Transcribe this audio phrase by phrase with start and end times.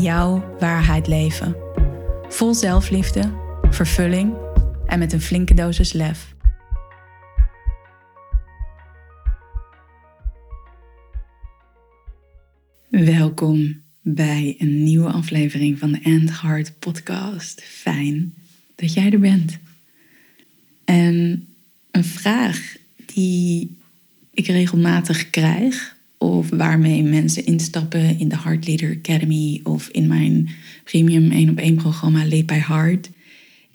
[0.00, 1.56] jouw waarheid leven.
[2.28, 3.32] Vol zelfliefde,
[3.70, 4.34] vervulling
[4.86, 6.34] en met een flinke dosis lef.
[12.88, 17.62] Welkom bij een nieuwe aflevering van de End Heart Podcast.
[17.62, 18.34] Fijn
[18.74, 19.58] dat jij er bent.
[20.84, 21.46] En
[21.90, 22.76] een vraag
[23.14, 23.76] die
[24.34, 30.48] ik regelmatig krijg of waarmee mensen instappen in de Heart Leader Academy of in mijn
[30.84, 33.10] premium 1 op 1 programma Lead by Heart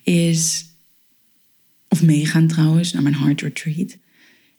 [0.03, 0.65] is,
[1.87, 3.97] of meegaan trouwens naar mijn Heart Retreat.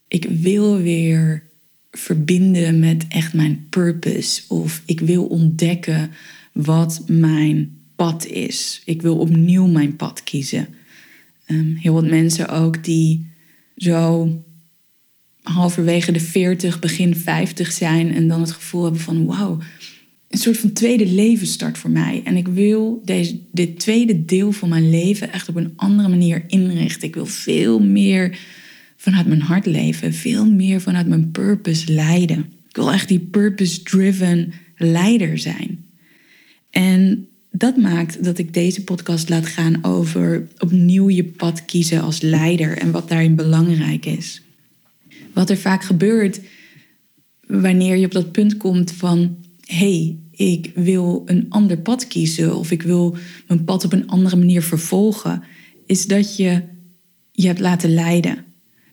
[0.08, 1.50] Ik wil weer
[1.90, 6.10] verbinden met echt mijn purpose of ik wil ontdekken
[6.52, 8.82] wat mijn pad is.
[8.84, 10.68] Ik wil opnieuw mijn pad kiezen.
[11.46, 13.26] Um, heel wat mensen ook die
[13.76, 14.28] zo
[15.42, 19.58] halverwege de 40, begin 50 zijn en dan het gevoel hebben van wauw,
[20.28, 22.20] een soort van tweede leven start voor mij.
[22.24, 26.44] En ik wil deze, dit tweede deel van mijn leven echt op een andere manier
[26.46, 27.08] inrichten.
[27.08, 28.38] Ik wil veel meer
[28.96, 32.38] vanuit mijn hart leven, veel meer vanuit mijn purpose leiden.
[32.68, 35.84] Ik wil echt die purpose-driven leider zijn.
[36.70, 42.20] En dat maakt dat ik deze podcast laat gaan over opnieuw je pad kiezen als
[42.20, 44.42] leider en wat daarin belangrijk is.
[45.32, 46.40] Wat er vaak gebeurt
[47.46, 52.70] wanneer je op dat punt komt van hey, ik wil een ander pad kiezen of
[52.70, 53.16] ik wil
[53.46, 55.42] mijn pad op een andere manier vervolgen,
[55.86, 56.62] is dat je
[57.32, 58.44] je hebt laten leiden.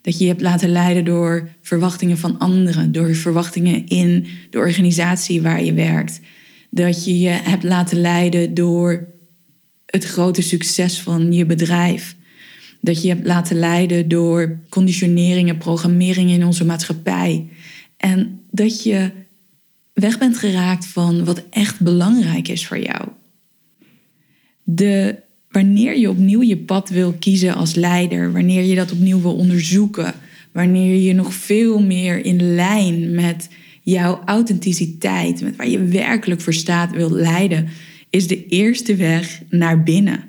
[0.02, 5.42] Dat je je hebt laten leiden door verwachtingen van anderen, door verwachtingen in de organisatie
[5.42, 6.20] waar je werkt.
[6.70, 9.08] Dat je je hebt laten leiden door
[9.86, 12.16] het grote succes van je bedrijf.
[12.82, 17.48] Dat je hebt laten leiden door conditioneringen, programmeringen in onze maatschappij.
[17.98, 19.12] En dat je
[19.94, 23.08] weg bent geraakt van wat echt belangrijk is voor jou.
[24.64, 25.16] De,
[25.50, 30.14] wanneer je opnieuw je pad wil kiezen als leider, wanneer je dat opnieuw wil onderzoeken,
[30.52, 33.50] wanneer je nog veel meer in lijn met
[33.84, 37.68] jouw authenticiteit, met waar je werkelijk voor staat, wil leiden,
[38.10, 40.29] is de eerste weg naar binnen.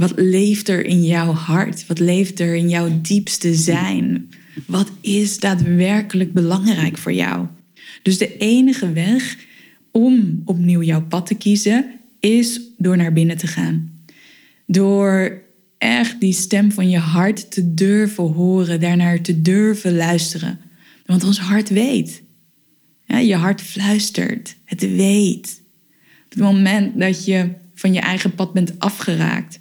[0.00, 1.86] Wat leeft er in jouw hart?
[1.86, 4.28] Wat leeft er in jouw diepste zijn?
[4.66, 7.46] Wat is daadwerkelijk belangrijk voor jou?
[8.02, 9.36] Dus de enige weg
[9.90, 11.90] om opnieuw jouw pad te kiezen
[12.20, 13.90] is door naar binnen te gaan.
[14.66, 15.42] Door
[15.78, 20.60] echt die stem van je hart te durven horen, daarnaar te durven luisteren.
[21.06, 22.22] Want ons hart weet.
[23.06, 25.62] Je hart fluistert, het weet.
[26.24, 29.60] Op het moment dat je van je eigen pad bent afgeraakt,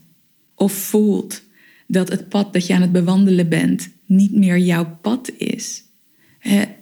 [0.59, 1.41] of voelt
[1.87, 5.83] dat het pad dat je aan het bewandelen bent niet meer jouw pad is,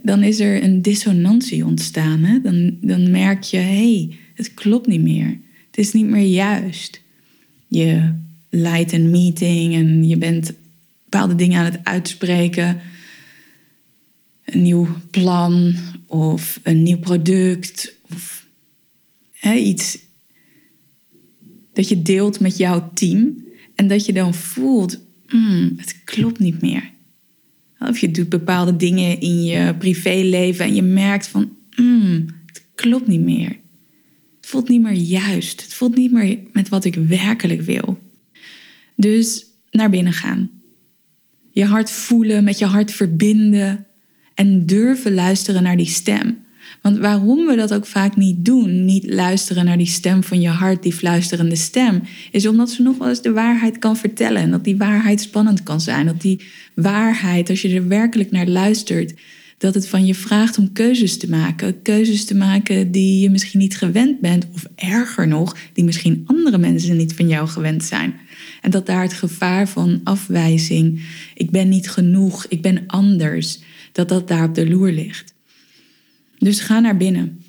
[0.04, 2.40] dan is er een dissonantie ontstaan.
[2.44, 5.38] Dan, dan merk je, hé, hey, het klopt niet meer.
[5.68, 7.02] Het is niet meer juist.
[7.68, 8.14] Je
[8.50, 10.54] leidt een meeting en je bent
[11.04, 12.80] bepaalde dingen aan het uitspreken.
[14.46, 18.46] Een nieuw plan of een nieuw product of
[19.56, 19.98] iets
[21.74, 23.46] dat je deelt met jouw team.
[23.78, 26.92] En dat je dan voelt, mm, het klopt niet meer.
[27.80, 33.08] Of je doet bepaalde dingen in je privéleven en je merkt van, mm, het klopt
[33.08, 33.58] niet meer.
[34.38, 35.62] Het voelt niet meer juist.
[35.62, 38.00] Het voelt niet meer met wat ik werkelijk wil.
[38.96, 40.50] Dus naar binnen gaan.
[41.52, 43.86] Je hart voelen, met je hart verbinden
[44.34, 46.38] en durven luisteren naar die stem.
[46.88, 50.48] Want waarom we dat ook vaak niet doen, niet luisteren naar die stem van je
[50.48, 52.02] hart, die fluisterende stem,
[52.32, 54.42] is omdat ze nog wel eens de waarheid kan vertellen.
[54.42, 56.06] En dat die waarheid spannend kan zijn.
[56.06, 56.42] Dat die
[56.76, 59.14] waarheid, als je er werkelijk naar luistert,
[59.58, 61.82] dat het van je vraagt om keuzes te maken.
[61.82, 66.58] Keuzes te maken die je misschien niet gewend bent, of erger nog, die misschien andere
[66.58, 68.14] mensen niet van jou gewend zijn.
[68.62, 71.02] En dat daar het gevaar van afwijzing,
[71.34, 73.60] ik ben niet genoeg, ik ben anders,
[73.92, 75.36] dat dat daar op de loer ligt.
[76.38, 77.44] Dus ga naar binnen.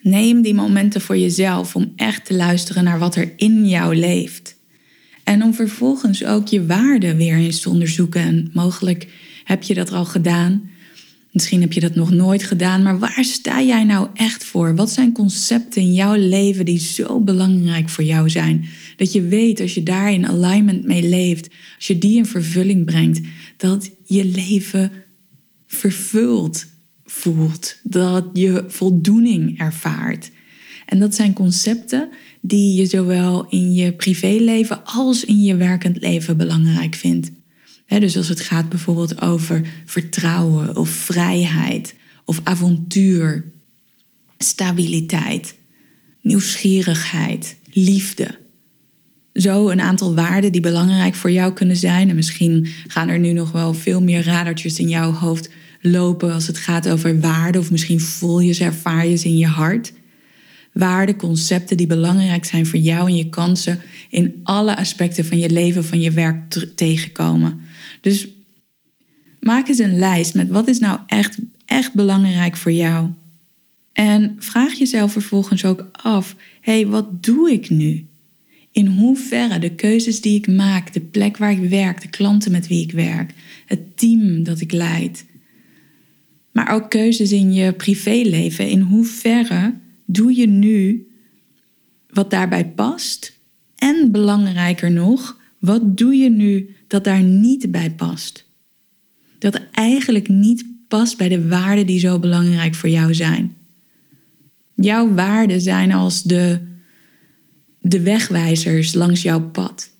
[0.00, 4.56] Neem die momenten voor jezelf om echt te luisteren naar wat er in jou leeft.
[5.24, 8.20] En om vervolgens ook je waarden weer eens te onderzoeken.
[8.20, 9.08] En mogelijk
[9.44, 10.70] heb je dat al gedaan.
[11.30, 14.74] Misschien heb je dat nog nooit gedaan, maar waar sta jij nou echt voor?
[14.74, 18.64] Wat zijn concepten in jouw leven die zo belangrijk voor jou zijn?
[18.96, 22.84] Dat je weet als je daar in alignment mee leeft, als je die in vervulling
[22.84, 23.20] brengt,
[23.56, 24.92] dat je leven
[25.66, 26.66] vervuld
[27.10, 30.30] voelt, dat je voldoening ervaart.
[30.86, 32.08] En dat zijn concepten
[32.40, 37.30] die je zowel in je privéleven als in je werkend leven belangrijk vindt.
[37.86, 43.44] dus als het gaat bijvoorbeeld over vertrouwen of vrijheid of avontuur,
[44.38, 45.54] stabiliteit,
[46.22, 48.38] nieuwsgierigheid, liefde.
[49.32, 52.08] Zo een aantal waarden die belangrijk voor jou kunnen zijn.
[52.08, 56.46] En misschien gaan er nu nog wel veel meer radertjes in jouw hoofd lopen als
[56.46, 57.60] het gaat over waarden.
[57.60, 59.92] Of misschien voel je ze, ervaar je ze in je hart
[60.72, 65.50] waarden, concepten die belangrijk zijn voor jou en je kansen in alle aspecten van je
[65.50, 67.60] leven, van je werk tegenkomen.
[68.00, 68.28] Dus
[69.40, 73.08] maak eens een lijst met wat is nou echt, echt belangrijk voor jou.
[73.92, 78.04] En vraag jezelf vervolgens ook af: hé, hey, wat doe ik nu?
[78.72, 82.66] In hoeverre de keuzes die ik maak, de plek waar ik werk, de klanten met
[82.66, 83.32] wie ik werk,
[83.66, 85.24] het team dat ik leid,
[86.52, 89.74] maar ook keuzes in je privéleven, in hoeverre
[90.04, 91.08] doe je nu
[92.08, 93.38] wat daarbij past?
[93.76, 98.48] En belangrijker nog, wat doe je nu dat daar niet bij past?
[99.38, 103.56] Dat eigenlijk niet past bij de waarden die zo belangrijk voor jou zijn.
[104.74, 106.58] Jouw waarden zijn als de,
[107.80, 109.90] de wegwijzers langs jouw pad.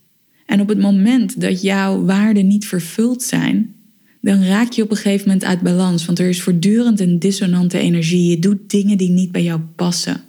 [0.46, 3.74] En op het moment dat jouw waarden niet vervuld zijn,
[4.20, 6.06] dan raak je op een gegeven moment uit balans.
[6.06, 8.30] Want er is voortdurend een dissonante energie.
[8.30, 10.24] Je doet dingen die niet bij jou passen.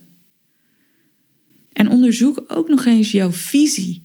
[1.73, 4.03] En onderzoek ook nog eens jouw visie.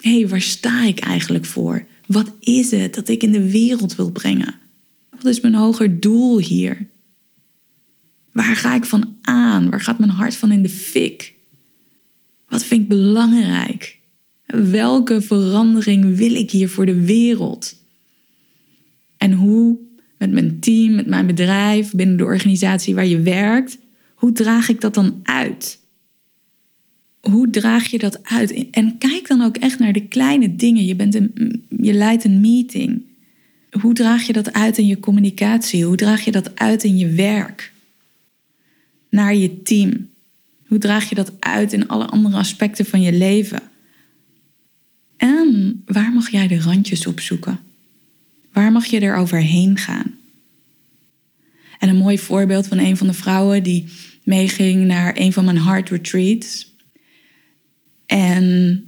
[0.00, 1.86] Hé, hey, waar sta ik eigenlijk voor?
[2.06, 4.54] Wat is het dat ik in de wereld wil brengen?
[5.10, 6.88] Wat is mijn hoger doel hier?
[8.32, 9.70] Waar ga ik van aan?
[9.70, 11.34] Waar gaat mijn hart van in de fik?
[12.48, 13.98] Wat vind ik belangrijk?
[14.46, 17.79] Welke verandering wil ik hier voor de wereld?
[19.20, 19.78] En hoe
[20.18, 23.78] met mijn team, met mijn bedrijf, binnen de organisatie waar je werkt,
[24.14, 25.80] hoe draag ik dat dan uit?
[27.20, 28.70] Hoe draag je dat uit?
[28.70, 30.84] En kijk dan ook echt naar de kleine dingen.
[30.84, 31.32] Je, bent een,
[31.68, 33.02] je leidt een meeting.
[33.80, 35.84] Hoe draag je dat uit in je communicatie?
[35.84, 37.72] Hoe draag je dat uit in je werk?
[39.10, 40.08] Naar je team.
[40.66, 43.62] Hoe draag je dat uit in alle andere aspecten van je leven?
[45.16, 47.69] En waar mag jij de randjes opzoeken?
[48.60, 50.14] Waar mag je er overheen gaan?
[51.78, 53.88] En een mooi voorbeeld van een van de vrouwen die
[54.24, 56.74] meeging naar een van mijn heart retreats.
[58.06, 58.84] En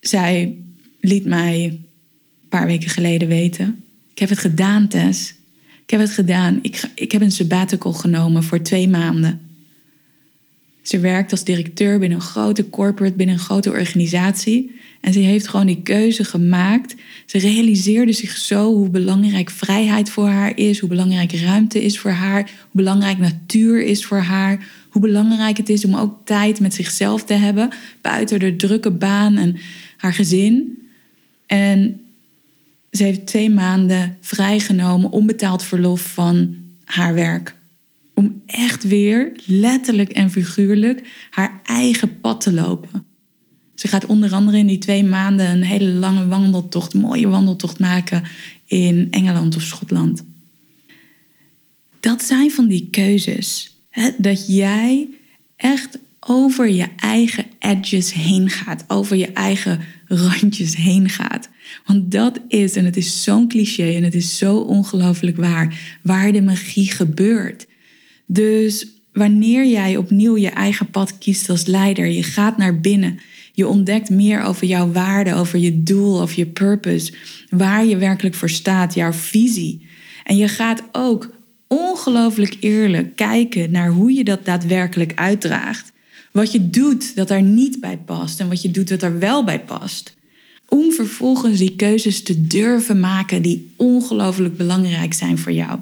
[0.00, 0.56] zij
[1.00, 5.34] liet mij een paar weken geleden weten: Ik heb het gedaan, Tess.
[5.82, 6.58] Ik heb het gedaan.
[6.62, 9.49] Ik, ik heb een sabbatical genomen voor twee maanden.
[10.82, 14.78] Ze werkt als directeur binnen een grote corporate, binnen een grote organisatie.
[15.00, 16.94] En ze heeft gewoon die keuze gemaakt.
[17.26, 22.10] Ze realiseerde zich zo hoe belangrijk vrijheid voor haar is, hoe belangrijk ruimte is voor
[22.10, 26.74] haar, hoe belangrijk natuur is voor haar, hoe belangrijk het is om ook tijd met
[26.74, 29.56] zichzelf te hebben, buiten de drukke baan en
[29.96, 30.78] haar gezin.
[31.46, 32.00] En
[32.92, 37.54] ze heeft twee maanden vrijgenomen, onbetaald verlof van haar werk.
[38.50, 43.04] Echt weer, letterlijk en figuurlijk, haar eigen pad te lopen.
[43.74, 48.22] Ze gaat onder andere in die twee maanden een hele lange wandeltocht, mooie wandeltocht maken
[48.66, 50.24] in Engeland of Schotland.
[52.00, 53.76] Dat zijn van die keuzes.
[53.90, 54.10] Hè?
[54.18, 55.08] Dat jij
[55.56, 61.48] echt over je eigen edges heen gaat, over je eigen randjes heen gaat.
[61.86, 66.32] Want dat is, en het is zo'n cliché en het is zo ongelooflijk waar, waar
[66.32, 67.66] de magie gebeurt.
[68.32, 73.20] Dus wanneer jij opnieuw je eigen pad kiest als leider, je gaat naar binnen,
[73.52, 77.12] je ontdekt meer over jouw waarde, over je doel, of je purpose,
[77.48, 79.86] waar je werkelijk voor staat, jouw visie.
[80.24, 81.30] En je gaat ook
[81.66, 85.92] ongelooflijk eerlijk kijken naar hoe je dat daadwerkelijk uitdraagt.
[86.32, 89.44] Wat je doet dat daar niet bij past en wat je doet dat er wel
[89.44, 90.16] bij past.
[90.68, 95.78] Om vervolgens die keuzes te durven maken die ongelooflijk belangrijk zijn voor jou.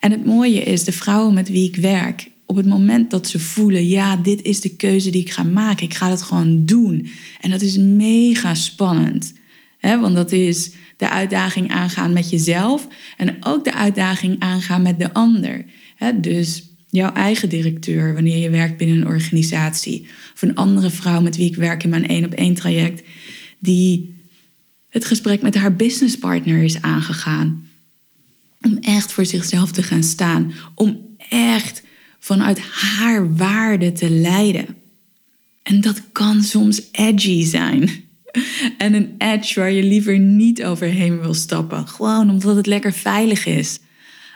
[0.00, 3.38] En het mooie is, de vrouwen met wie ik werk, op het moment dat ze
[3.38, 7.08] voelen, ja, dit is de keuze die ik ga maken, ik ga het gewoon doen.
[7.40, 9.32] En dat is mega spannend.
[9.78, 10.00] Hè?
[10.00, 15.12] Want dat is de uitdaging aangaan met jezelf en ook de uitdaging aangaan met de
[15.12, 15.64] ander.
[15.96, 16.20] Hè?
[16.20, 21.36] Dus jouw eigen directeur, wanneer je werkt binnen een organisatie, of een andere vrouw met
[21.36, 23.02] wie ik werk in mijn één op één traject,
[23.58, 24.14] die
[24.88, 27.68] het gesprek met haar businesspartner is aangegaan.
[28.60, 30.52] Om echt voor zichzelf te gaan staan.
[30.74, 31.82] Om echt
[32.18, 34.66] vanuit haar waarde te leiden.
[35.62, 37.90] En dat kan soms edgy zijn.
[38.78, 41.88] En een edge waar je liever niet overheen wil stappen.
[41.88, 43.78] Gewoon omdat het lekker veilig is.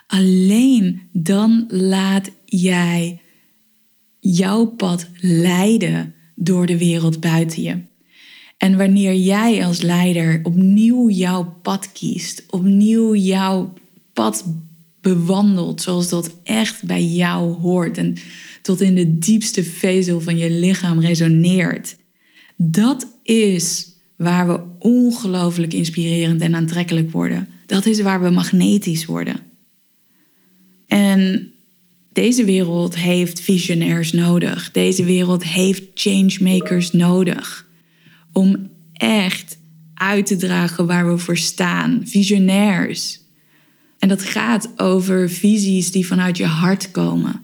[0.07, 3.21] Alleen dan laat jij
[4.21, 7.83] jouw pad leiden door de wereld buiten je.
[8.57, 13.73] En wanneer jij als leider opnieuw jouw pad kiest, opnieuw jouw
[14.15, 14.45] pad
[15.01, 18.17] bewandelt zoals dat echt bij jou hoort en
[18.63, 21.97] tot in de diepste vezel van je lichaam resoneert,
[22.57, 27.49] dat is waar we ongelooflijk inspirerend en aantrekkelijk worden.
[27.67, 29.37] Dat is waar we magnetisch worden.
[30.87, 31.53] En
[32.13, 34.71] deze wereld heeft visionairs nodig.
[34.71, 37.69] Deze wereld heeft changemakers nodig.
[38.33, 39.59] Om echt
[39.95, 42.01] uit te dragen waar we voor staan.
[42.05, 43.24] Visionairs.
[44.05, 47.41] En dat gaat over visies die vanuit je hart komen.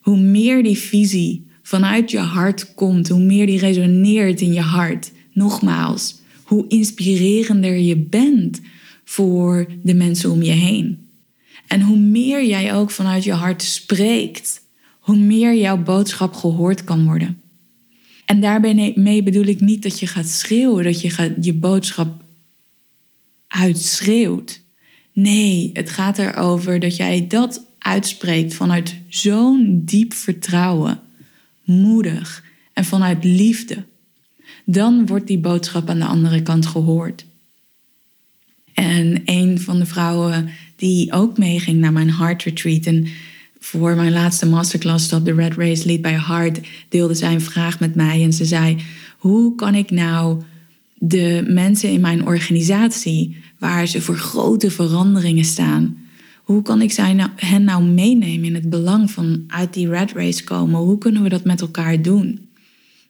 [0.00, 5.12] Hoe meer die visie vanuit je hart komt, hoe meer die resoneert in je hart.
[5.32, 8.60] Nogmaals, hoe inspirerender je bent
[9.04, 11.08] voor de mensen om je heen.
[11.66, 14.62] En hoe meer jij ook vanuit je hart spreekt,
[14.98, 17.40] hoe meer jouw boodschap gehoord kan worden.
[18.24, 22.22] En daarbij bedoel ik niet dat je gaat schreeuwen, dat je je boodschap
[23.48, 24.66] uitschreeuwt.
[25.20, 31.00] Nee, het gaat erover dat jij dat uitspreekt vanuit zo'n diep vertrouwen,
[31.64, 33.84] moedig en vanuit liefde.
[34.64, 37.26] Dan wordt die boodschap aan de andere kant gehoord.
[38.74, 42.86] En een van de vrouwen die ook meeging naar mijn Heart Retreat.
[42.86, 43.06] En
[43.58, 47.80] voor mijn laatste masterclass Stop the Red Race Lead by Heart deelde zij een vraag
[47.80, 48.22] met mij.
[48.22, 48.76] En ze zei,
[49.16, 50.42] hoe kan ik nou
[50.98, 55.96] de mensen in mijn organisatie, waar ze voor grote veranderingen staan,
[56.42, 60.12] hoe kan ik zij nou, hen nou meenemen in het belang van uit die red
[60.12, 60.80] race komen?
[60.80, 62.48] Hoe kunnen we dat met elkaar doen?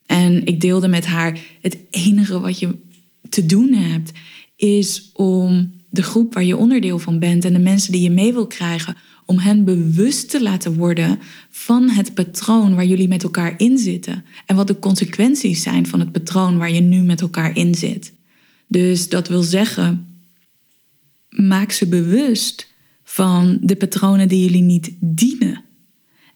[0.06, 2.74] En ik deelde met haar: het enige wat je
[3.28, 4.12] te doen hebt,
[4.56, 8.32] is om de groep waar je onderdeel van bent en de mensen die je mee
[8.32, 11.18] wil krijgen, om hen bewust te laten worden
[11.50, 16.00] van het patroon waar jullie met elkaar in zitten en wat de consequenties zijn van
[16.00, 18.12] het patroon waar je nu met elkaar in zit.
[18.66, 20.06] Dus dat wil zeggen,
[21.28, 22.72] maak ze bewust
[23.04, 25.64] van de patronen die jullie niet dienen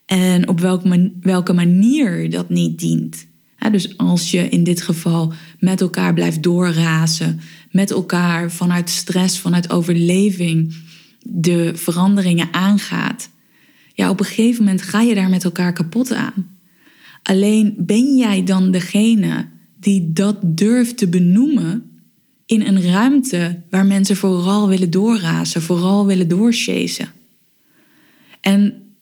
[0.07, 3.27] en op welke, welke manier dat niet dient
[3.71, 7.41] dus als je in dit geval met elkaar blijft doorrazen,
[7.73, 10.77] met elkaar vanuit stress, vanuit overleving
[11.23, 13.31] de veranderingen aangaat,
[13.95, 16.59] ja, op een gegeven moment ga je daar met elkaar kapot aan.
[17.23, 19.49] Alleen ben jij dan degene
[19.81, 22.01] die dat durft te benoemen
[22.47, 27.09] in een ruimte waar mensen vooral willen doorrazen, vooral willen doorchasen.
[28.41, 28.95] En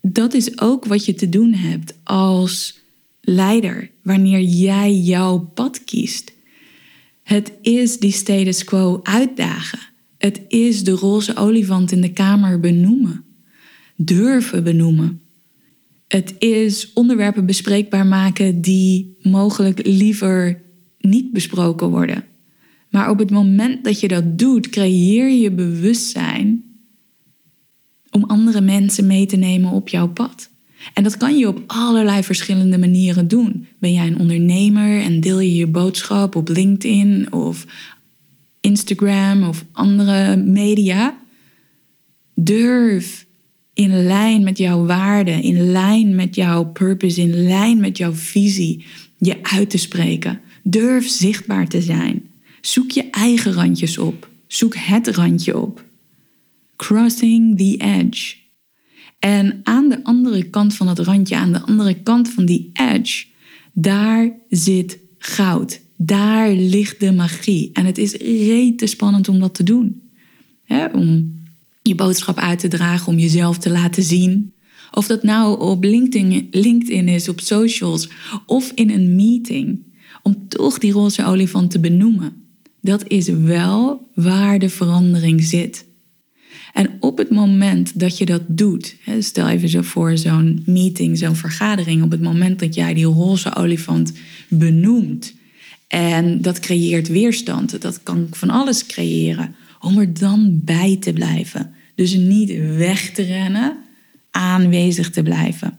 [0.00, 2.80] dat is ook wat je te doen hebt als
[3.20, 6.32] leider wanneer jij jouw pad kiest.
[7.28, 9.78] Het is die status quo uitdagen.
[10.18, 13.24] Het is de roze olifant in de kamer benoemen.
[13.96, 15.20] Durven benoemen.
[16.06, 20.62] Het is onderwerpen bespreekbaar maken die mogelijk liever
[20.98, 22.24] niet besproken worden.
[22.90, 26.64] Maar op het moment dat je dat doet, creëer je bewustzijn
[28.10, 30.50] om andere mensen mee te nemen op jouw pad.
[30.94, 33.66] En dat kan je op allerlei verschillende manieren doen.
[33.78, 37.66] Ben jij een ondernemer en deel je je boodschap op LinkedIn of
[38.60, 41.18] Instagram of andere media?
[42.34, 43.26] Durf
[43.74, 48.84] in lijn met jouw waarden, in lijn met jouw purpose, in lijn met jouw visie
[49.18, 50.40] je uit te spreken.
[50.62, 52.28] Durf zichtbaar te zijn.
[52.60, 54.28] Zoek je eigen randjes op.
[54.46, 55.84] Zoek het randje op.
[56.76, 58.34] Crossing the Edge.
[59.18, 63.26] En aan de andere kant van het randje, aan de andere kant van die edge,
[63.72, 65.80] daar zit goud.
[65.96, 67.70] Daar ligt de magie.
[67.72, 70.02] En het is rete spannend om dat te doen.
[70.92, 71.36] om
[71.82, 74.52] je boodschap uit te dragen, om jezelf te laten zien.
[74.90, 78.08] Of dat nou op LinkedIn, LinkedIn is, op socials
[78.46, 79.78] of in een meeting.
[80.22, 82.32] Om toch die roze olifant te benoemen.
[82.80, 85.87] Dat is wel waar de verandering zit.
[86.78, 91.36] En op het moment dat je dat doet, stel even zo voor zo'n meeting, zo'n
[91.36, 94.12] vergadering, op het moment dat jij die roze olifant
[94.48, 95.34] benoemt
[95.88, 101.74] en dat creëert weerstand, dat kan van alles creëren, om er dan bij te blijven.
[101.94, 103.76] Dus niet weg te rennen,
[104.30, 105.78] aanwezig te blijven.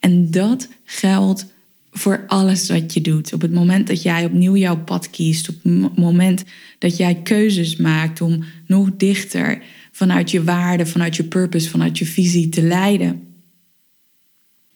[0.00, 1.46] En dat geldt
[1.92, 3.32] voor alles wat je doet.
[3.32, 6.44] Op het moment dat jij opnieuw jouw pad kiest, op het moment
[6.78, 9.62] dat jij keuzes maakt om nog dichter
[9.98, 13.34] vanuit je waarde, vanuit je purpose, vanuit je visie te leiden,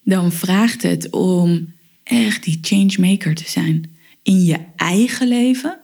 [0.05, 5.81] dan vraagt het om echt die changemaker te zijn in je eigen leven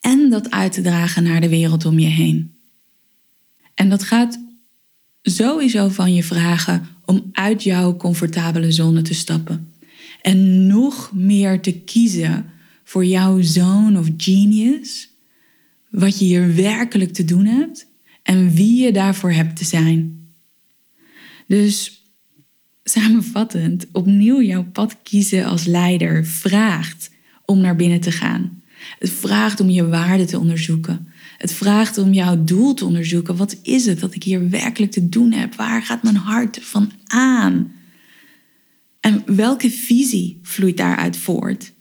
[0.00, 2.54] en dat uit te dragen naar de wereld om je heen.
[3.74, 4.40] En dat gaat
[5.22, 9.72] sowieso van je vragen om uit jouw comfortabele zone te stappen
[10.22, 12.50] en nog meer te kiezen
[12.84, 15.10] voor jouw zone of genius,
[15.88, 17.88] wat je hier werkelijk te doen hebt
[18.22, 20.28] en wie je daarvoor hebt te zijn.
[21.46, 22.04] Dus
[22.84, 27.10] samenvattend, opnieuw jouw pad kiezen als leider vraagt
[27.44, 28.62] om naar binnen te gaan.
[28.98, 31.08] Het vraagt om je waarde te onderzoeken.
[31.38, 33.36] Het vraagt om jouw doel te onderzoeken.
[33.36, 35.54] Wat is het dat ik hier werkelijk te doen heb?
[35.54, 37.72] Waar gaat mijn hart van aan?
[39.00, 41.72] En welke visie vloeit daaruit voort?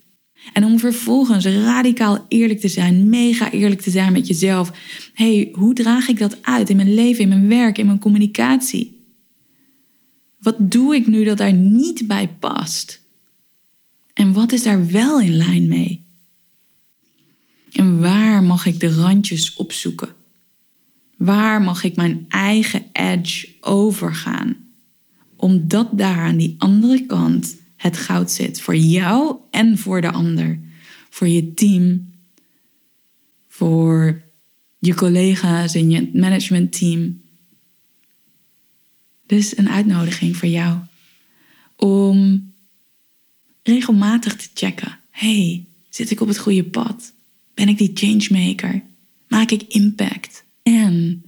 [0.53, 4.71] En om vervolgens radicaal eerlijk te zijn, mega eerlijk te zijn met jezelf.
[5.13, 8.97] hey, hoe draag ik dat uit in mijn leven, in mijn werk, in mijn communicatie?
[10.39, 13.01] Wat doe ik nu dat daar niet bij past?
[14.13, 16.03] En wat is daar wel in lijn mee?
[17.71, 20.09] En waar mag ik de randjes opzoeken?
[21.17, 24.57] Waar mag ik mijn eigen edge overgaan?
[25.35, 30.59] Omdat daar aan die andere kant het goud zit voor jou en voor de ander.
[31.09, 32.13] Voor je team,
[33.47, 34.21] voor
[34.79, 37.21] je collega's in je managementteam.
[39.25, 40.79] Dus een uitnodiging voor jou
[41.75, 42.51] om
[43.63, 44.99] regelmatig te checken.
[45.09, 47.13] hey, zit ik op het goede pad?
[47.53, 48.81] Ben ik die changemaker?
[49.27, 50.43] Maak ik impact?
[50.63, 51.23] En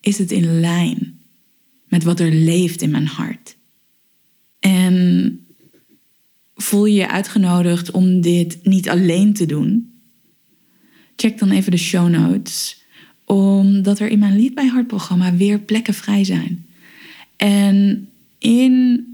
[0.00, 1.20] is het in lijn
[1.84, 3.56] met wat er leeft in mijn hart?
[4.58, 5.46] En
[6.70, 9.90] voel je je uitgenodigd om dit niet alleen te doen?
[11.16, 12.84] Check dan even de show notes,
[13.24, 16.66] omdat er in mijn Lied bij Hart programma weer plekken vrij zijn.
[17.36, 18.08] En
[18.38, 19.04] in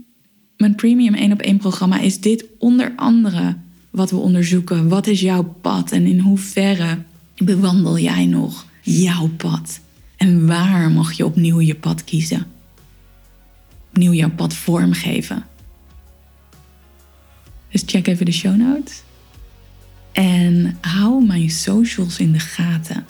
[0.57, 3.57] mijn premium 1 op 1 programma is dit onder andere
[3.91, 4.89] wat we onderzoeken.
[4.89, 6.99] Wat is jouw pad en in hoeverre
[7.37, 9.81] bewandel jij nog jouw pad?
[10.17, 12.47] En waar mag je opnieuw je pad kiezen?
[13.89, 15.47] Opnieuw jouw pad vormgeven.
[17.77, 19.03] Dus check even de show notes.
[20.13, 23.07] En hou mijn socials in de gaten.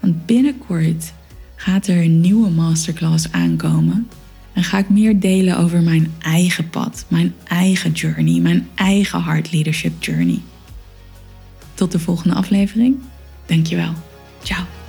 [0.00, 1.12] Want binnenkort
[1.56, 4.08] gaat er een nieuwe masterclass aankomen
[4.52, 9.52] en ga ik meer delen over mijn eigen pad, mijn eigen journey, mijn eigen heart
[9.52, 10.40] leadership journey.
[11.74, 12.96] Tot de volgende aflevering.
[13.46, 13.92] Dankjewel.
[14.42, 14.79] Ciao.